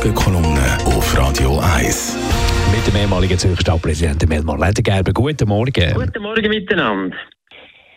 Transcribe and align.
Morgenkolumne 0.00 0.78
auf 0.86 1.14
Radio 1.18 1.60
1. 1.76 2.16
Mit 2.74 2.86
dem 2.86 3.02
ehemaligen 3.02 3.36
Zürcher 3.36 3.60
Stadtpräsidenten 3.60 4.30
Melmar 4.30 4.58
Ledergerber. 4.58 5.12
Guten 5.12 5.46
Morgen. 5.46 5.92
Guten 5.92 6.22
Morgen 6.22 6.48
miteinander. 6.48 7.14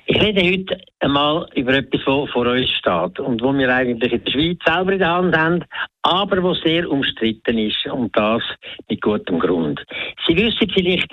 Ich 0.08 0.22
rede 0.22 0.44
heute 0.44 0.82
einmal 1.00 1.48
über 1.56 1.76
etwas, 1.76 2.02
was 2.06 2.30
vor 2.32 2.46
uns 2.46 2.70
steht 2.72 3.22
und 3.22 3.42
wo 3.42 3.54
wir 3.54 3.74
eigentlich 3.74 4.12
in 4.12 4.22
der 4.22 4.32
Schweiz 4.32 4.60
selber 4.66 4.92
in 4.92 5.00
der 5.00 5.12
Hand 5.12 5.38
haben, 5.38 5.64
aber 6.02 6.44
wo 6.44 6.54
sehr 6.56 6.92
umstritten 6.92 7.58
ist 7.58 7.86
und 7.86 8.14
das 8.18 8.44
mit 8.90 9.00
gutem 9.00 9.40
Grund. 9.40 9.82
Sie 10.28 10.36
wissen 10.36 10.70
vielleicht, 10.74 11.08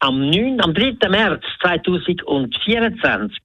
am, 0.00 0.28
9, 0.28 0.60
am 0.60 0.74
3. 0.74 1.08
März 1.08 1.42
2024 1.62 3.38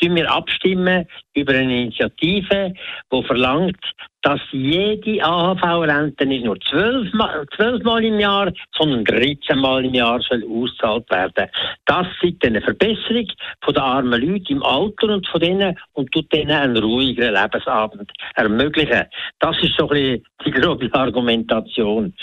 tun 0.00 0.14
wir 0.14 0.30
abstimmen 0.30 1.06
über 1.34 1.54
eine 1.54 1.82
Initiative, 1.82 2.72
die 3.12 3.24
verlangt, 3.24 3.84
dass 4.22 4.40
jede 4.52 5.24
AHV-Rente 5.24 6.26
nicht 6.26 6.44
nur 6.44 6.58
zwölfmal, 6.60 8.04
im 8.04 8.20
Jahr, 8.20 8.52
sondern 8.76 9.04
13 9.04 9.58
Mal 9.58 9.84
im 9.84 9.94
Jahr 9.94 10.20
soll 10.20 10.44
ausgezahlt 10.44 11.10
werden. 11.10 11.48
Das 11.86 12.06
ist 12.22 12.44
eine 12.44 12.60
Verbesserung 12.60 13.26
von 13.62 13.74
den 13.74 13.82
armen 13.82 14.20
Leuten 14.20 14.52
im 14.52 14.62
Alter 14.62 15.08
und 15.08 15.26
von 15.26 15.40
denen 15.40 15.78
und 15.94 16.12
tut 16.12 16.32
denen 16.32 16.50
einen 16.50 16.76
ruhigeren 16.76 17.34
Lebensabend 17.34 18.10
ermöglichen. 18.34 19.04
Das 19.38 19.56
ist 19.62 19.76
so 19.78 19.88
ein 19.88 19.88
bisschen 19.88 20.24
die 20.44 20.50
grobe 20.50 20.88
Argumentation. 20.92 22.14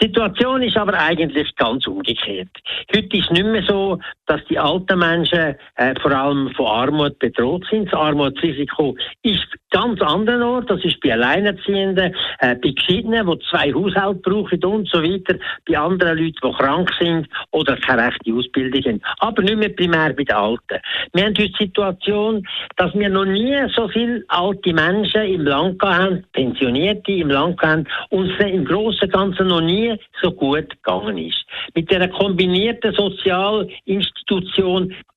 Die 0.00 0.08
Situation 0.08 0.62
ist 0.62 0.76
aber 0.76 0.92
eigentlich 0.92 1.54
ganz 1.56 1.86
umgekehrt. 1.86 2.50
Heute 2.94 3.16
ist 3.16 3.30
nicht 3.30 3.46
mehr 3.46 3.62
so, 3.66 3.98
dass 4.26 4.44
die 4.44 4.58
alten 4.58 4.98
Menschen 4.98 5.56
äh, 5.76 5.94
vor 6.00 6.12
allem 6.12 6.50
von 6.54 6.66
Armut 6.66 7.18
bedroht 7.18 7.64
sind. 7.70 7.86
Das 7.86 7.98
Armutsrisiko 7.98 8.94
ist 9.22 9.46
ganz 9.70 10.00
anderen 10.02 10.42
Ort. 10.42 10.70
Das 10.70 10.84
ist 10.84 11.00
bei 11.00 11.14
Alleinerziehenden, 11.36 12.14
äh, 12.40 12.54
bei 12.54 12.70
Geschiedenen, 12.70 13.26
die 13.26 13.38
zwei 13.50 13.72
Haushalte 13.72 14.20
brauchen 14.20 14.64
und 14.64 14.88
so 14.88 15.02
weiter, 15.02 15.38
bei 15.68 15.78
anderen 15.78 16.18
Leuten, 16.18 16.36
die 16.42 16.52
krank 16.52 16.90
sind 16.98 17.28
oder 17.50 17.76
keine 17.76 18.06
rechte 18.06 18.32
Ausbildung 18.32 18.82
haben. 18.82 19.00
Aber 19.18 19.42
nicht 19.42 19.58
mehr 19.58 19.68
primär 19.68 20.12
bei 20.12 20.24
den 20.24 20.36
Alten. 20.36 20.80
Wir 21.12 21.24
haben 21.24 21.34
heute 21.38 21.48
die 21.48 21.54
Situation, 21.58 22.46
dass 22.76 22.94
wir 22.94 23.08
noch 23.08 23.24
nie 23.24 23.56
so 23.74 23.88
viele 23.88 24.24
alte 24.28 24.72
Menschen 24.72 25.22
im 25.22 25.42
Land 25.42 25.82
haben, 25.82 26.24
Pensionierte 26.32 27.12
im 27.12 27.30
Land 27.30 27.60
haben, 27.62 27.86
und 28.10 28.30
es 28.30 28.46
im 28.46 28.64
Großen 28.64 29.08
Ganzen 29.10 29.48
noch 29.48 29.60
nie 29.60 29.94
so 30.22 30.30
gut 30.32 30.70
gegangen 30.70 31.18
ist. 31.18 31.44
Mit 31.74 31.90
der 31.90 32.08
kombinierten 32.08 32.94
Sozialinstitution 32.94 34.25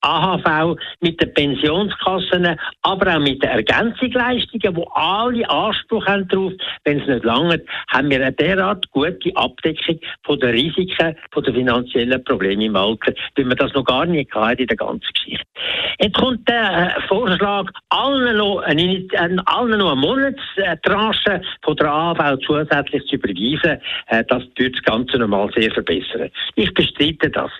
AHV, 0.01 0.77
mit 1.01 1.21
den 1.21 1.33
Pensionskassen, 1.33 2.57
aber 2.83 3.15
auch 3.15 3.19
mit 3.19 3.43
den 3.43 3.49
Ergänzungsleistungen, 3.49 4.75
wo 4.75 4.83
alle 4.93 5.49
Anspruch 5.49 6.05
haben 6.05 6.27
darauf, 6.27 6.53
wenn 6.85 7.01
es 7.01 7.07
nicht 7.07 7.25
lange, 7.25 7.61
haben 7.89 8.09
wir 8.09 8.21
eine 8.21 8.31
derart 8.31 8.89
gute 8.91 9.35
Abdeckung 9.35 9.99
von 10.23 10.39
den 10.39 10.51
Risiken, 10.51 11.15
von 11.31 11.43
den 11.43 11.55
finanziellen 11.55 12.23
Problemen 12.23 12.61
im 12.61 12.75
Alter, 12.75 13.13
wie 13.35 13.43
man 13.43 13.57
das 13.57 13.73
noch 13.73 13.83
gar 13.83 14.05
nicht 14.05 14.33
hatte 14.33 14.61
in 14.61 14.67
der 14.67 14.77
ganzen 14.77 15.07
Geschichte. 15.13 15.45
Jetzt 16.01 16.15
kommt 16.15 16.47
der 16.47 16.95
äh, 16.95 17.01
Vorschlag, 17.07 17.69
allen 17.89 18.37
noch 18.37 18.59
eine, 18.59 19.05
äh, 19.11 19.95
Monatstranche 19.95 21.41
von 21.61 21.75
der 21.75 21.91
AHV 21.91 22.39
zusätzlich 22.45 23.05
zu 23.07 23.15
überweisen. 23.15 23.81
Äh, 24.07 24.23
das 24.29 24.43
wird 24.55 24.75
das 24.75 24.83
Ganze 24.83 25.17
nochmal 25.17 25.49
sehr 25.55 25.71
verbessern. 25.71 26.29
Ich 26.55 26.73
bestreite 26.73 27.29
das. 27.29 27.51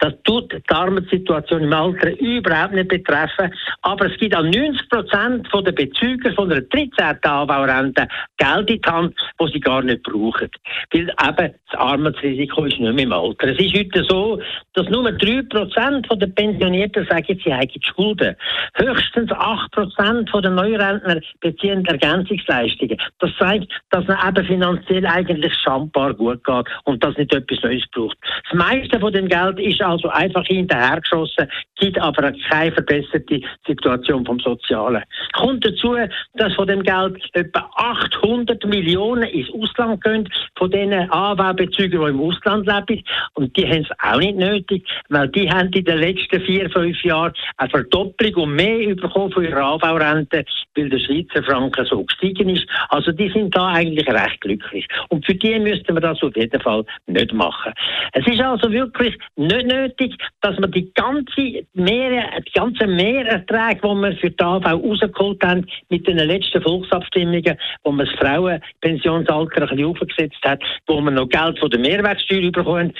Das 0.00 0.12
tut 0.24 0.52
die 0.52 0.60
Armutssituation 0.94 1.62
im 1.62 1.72
Alter 1.72 2.18
überhaupt 2.20 2.74
nicht 2.74 2.88
betreffen. 2.88 3.52
Aber 3.82 4.06
es 4.06 4.18
gibt 4.18 4.34
an 4.34 4.50
90 4.50 4.88
Prozent 4.88 5.48
der 5.52 5.72
Bezüger 5.72 6.32
von 6.34 6.48
der 6.48 6.62
13. 6.62 6.90
AHV-Rente 7.22 8.06
Geld 8.36 8.70
in 8.70 8.80
die 8.80 8.90
Hand, 8.90 9.14
das 9.38 9.50
sie 9.50 9.60
gar 9.60 9.82
nicht 9.82 10.02
brauchen. 10.02 10.48
Weil 10.92 11.02
eben 11.02 11.54
das 11.70 11.80
Armutsrisiko 11.80 12.64
ist 12.64 12.78
nicht 12.78 12.94
mehr 12.94 13.04
im 13.04 13.12
Alter. 13.12 13.48
Es 13.48 13.58
ist 13.58 13.76
heute 13.76 14.04
so, 14.08 14.40
dass 14.74 14.88
nur 14.88 15.10
3 15.10 15.42
Prozent 15.48 16.06
der 16.10 16.26
Pensionierten 16.28 17.06
sagen, 17.06 17.40
sie 17.44 17.52
haben 17.52 17.68
Schulden. 17.80 18.36
Höchstens 18.76 19.30
8% 19.30 20.40
der 20.40 20.50
Neurentner 20.50 21.20
beziehen 21.40 21.84
Ergänzungsleistungen. 21.86 22.98
Das 23.18 23.30
zeigt, 23.38 23.72
dass 23.90 24.06
man 24.06 24.18
eben 24.28 24.46
finanziell 24.46 25.06
eigentlich 25.06 25.54
schambar 25.54 26.14
gut 26.14 26.44
geht 26.44 26.66
und 26.84 27.02
dass 27.02 27.16
nicht 27.16 27.34
etwas 27.34 27.62
Neues 27.62 27.84
braucht. 27.92 28.16
Das 28.50 28.58
meiste 28.58 29.00
von 29.00 29.12
dem 29.12 29.28
Geld 29.28 29.58
ist 29.58 29.80
also 29.82 30.08
einfach 30.08 30.44
hinterhergeschossen, 30.84 31.48
gibt 31.76 32.00
aber 32.00 32.32
keine 32.48 32.72
verbesserte 32.72 33.40
Situation 33.66 34.24
vom 34.24 34.38
Sozialen. 34.40 35.02
Kommt 35.32 35.64
dazu, 35.64 35.96
dass 36.34 36.54
von 36.54 36.66
dem 36.66 36.82
Geld 36.82 37.16
etwa 37.32 37.70
800 37.76 38.64
Millionen 38.66 39.24
ins 39.24 39.48
Ausland 39.50 40.02
gehen, 40.02 40.28
von 40.64 40.70
diesen 40.70 41.10
AW-Bezügern, 41.10 42.00
die 42.00 42.10
im 42.10 42.20
Ausland 42.20 42.66
leben. 42.66 43.04
Und 43.34 43.54
die 43.56 43.66
haben 43.66 43.82
es 43.82 43.90
auch 44.02 44.18
nicht 44.18 44.36
nötig, 44.36 44.86
weil 45.10 45.28
die 45.28 45.50
haben 45.50 45.70
in 45.72 45.84
den 45.84 45.98
letzten 45.98 46.40
vier, 46.40 46.70
fünf 46.70 47.02
Jahren 47.04 47.32
eine 47.58 47.70
Verdopplung 47.70 48.34
und 48.34 48.54
mehr 48.54 48.94
bekommen 48.94 49.30
von 49.30 49.44
ihrer 49.44 49.62
AV-Rente, 49.62 50.44
weil 50.74 50.88
der 50.88 50.98
Schweizer 50.98 51.42
Franken 51.42 51.84
so 51.84 52.02
gestiegen 52.04 52.48
ist. 52.48 52.66
Also 52.88 53.12
die 53.12 53.28
sind 53.30 53.54
da 53.54 53.68
eigentlich 53.68 54.08
recht 54.08 54.40
glücklich. 54.40 54.86
Und 55.08 55.26
für 55.26 55.34
die 55.34 55.58
müssten 55.58 55.94
wir 55.94 56.00
das 56.00 56.22
auf 56.22 56.34
jeden 56.34 56.60
Fall 56.60 56.84
nicht 57.06 57.32
machen. 57.34 57.72
Es 58.12 58.26
ist 58.26 58.40
also 58.40 58.72
wirklich 58.72 59.18
nicht 59.36 59.66
nötig, 59.66 60.16
dass 60.40 60.58
man 60.58 60.70
die 60.70 60.90
ganze 60.94 61.64
Mehr, 61.74 62.40
die 62.46 62.52
ganzen 62.52 62.96
Mehrerträge, 62.96 63.80
die 63.82 64.00
wir 64.00 64.16
für 64.16 64.30
die 64.30 64.42
AV 64.42 64.64
rausgeholt 64.64 65.44
haben, 65.44 65.66
mit 65.90 66.06
den 66.06 66.16
letzten 66.16 66.62
Volksabstimmungen, 66.62 67.58
wo 67.82 67.92
man 67.92 68.06
das 68.06 68.14
Frauenpensionsalter 68.18 69.62
ein 69.62 69.68
bisschen 69.68 69.86
aufgesetzt 69.86 70.38
hat, 70.54 70.62
wo 70.86 71.00
man 71.00 71.14
noch 71.14 71.28
Geld 71.28 71.58
von 71.58 71.70
der 71.70 71.80
Mehrwertsteuer 71.80 72.50
bekommen, 72.50 72.92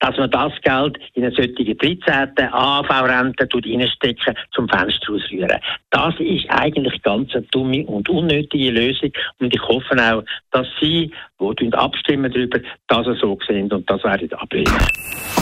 dass 0.00 0.16
man 0.16 0.30
das 0.30 0.52
Geld 0.62 0.98
in 1.14 1.24
eine 1.24 1.34
solche 1.34 1.74
13. 1.74 2.52
AV-Rente 2.52 3.48
reinstecken, 3.52 4.34
zum 4.52 4.68
Fenster 4.68 5.12
ausrühren. 5.12 5.60
Das 5.90 6.14
ist 6.18 6.46
eigentlich 6.48 7.00
ganz 7.02 7.32
eine 7.34 7.42
dumme 7.50 7.84
und 7.86 8.08
unnötige 8.08 8.70
Lösung. 8.70 9.12
Und 9.38 9.54
ich 9.54 9.62
hoffe 9.62 9.96
auch, 9.98 10.24
dass 10.50 10.66
Sie, 10.80 11.12
die 11.38 11.72
abstimmen 11.74 12.32
darüber, 12.32 12.60
das 12.88 13.06
so 13.20 13.38
sehen 13.46 13.70
und 13.70 13.88
das 13.88 14.02
werden 14.02 14.32
ablehnen. 14.32 14.72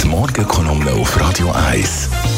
Die 0.02 0.08
Morgenkolumne 0.08 0.90
auf 0.92 1.20
Radio 1.20 1.52
1. 1.70 2.37